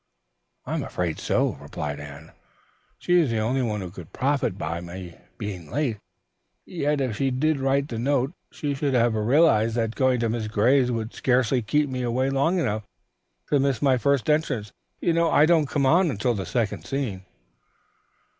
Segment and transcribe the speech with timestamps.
[0.65, 2.31] "I am afraid so," replied Anne.
[2.97, 5.97] "She is the only one who could profit by my being late.
[6.65, 10.49] Yet if she did write the note, she should have realized that going to Mrs.
[10.51, 12.81] Gray's would scarcely keep me away long enough
[13.49, 14.71] to miss my first entrance.
[15.01, 17.23] You know I don't come on until the second scene."